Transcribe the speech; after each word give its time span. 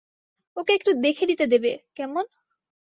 ওকে 0.57 0.71
একটু 0.73 0.91
দেখে 1.03 1.23
নিতে 1.25 1.45
দেবে, 1.47 1.71
কেমন? 1.95 2.25